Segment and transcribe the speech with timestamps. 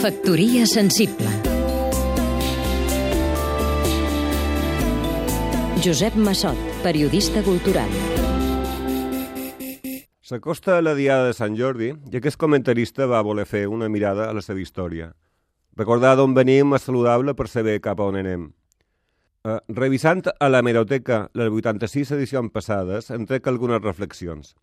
[0.00, 1.28] Factoria sensible
[5.84, 7.92] Josep Massot, periodista cultural
[10.24, 14.30] S'acosta a la Diada de Sant Jordi i aquest comentarista va voler fer una mirada
[14.30, 15.10] a la seva història.
[15.76, 18.48] Recordar d'on venim és saludable per saber cap a on anem.
[19.44, 24.54] Eh, revisant a la meroteca les 86 edicions passades, en trec algunes reflexions.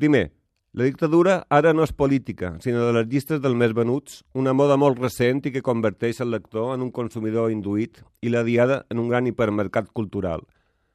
[0.00, 0.30] Primer,
[0.72, 4.78] la dictadura ara no és política, sinó de les llistes dels més venuts, una moda
[4.80, 9.02] molt recent i que converteix el lector en un consumidor induït i la diada en
[9.02, 10.46] un gran hipermercat cultural,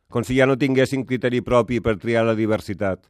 [0.09, 3.05] com si ja no tinguessin criteri propi per triar la diversitat.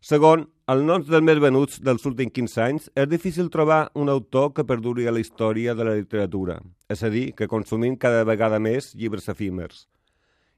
[0.00, 4.54] Segon, al noms dels més venuts dels últims 15 anys és difícil trobar un autor
[4.56, 8.56] que perduri a la història de la literatura, és a dir, que consumim cada vegada
[8.56, 9.84] més llibres efímers.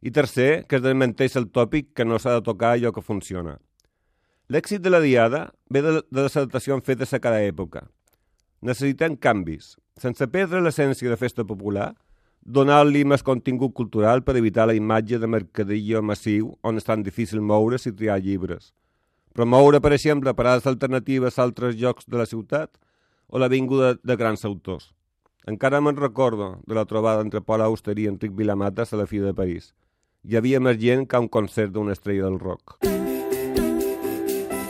[0.06, 3.58] I tercer, que es desmenteix el tòpic que no s'ha de tocar allò que funciona.
[4.48, 7.84] L'èxit de la Diada ve de, de les adaptacions fetes a cada època.
[8.62, 11.92] Necessitem canvis, sense perdre l'essència de festa popular,
[12.40, 17.42] donar-li més contingut cultural per evitar la imatge de mercadillo massiu on és tan difícil
[17.42, 18.72] moure's i triar llibres–
[19.36, 22.72] promoure, per exemple, parades alternatives a altres llocs de la ciutat
[23.28, 24.94] o la vinguda de grans autors.
[25.46, 29.30] Encara me'n recordo de la trobada entre Pol Auster i Enric Vilamatas a la Fira
[29.30, 29.74] de París.
[30.24, 32.80] Hi havia més gent que un concert d'una estrella del rock.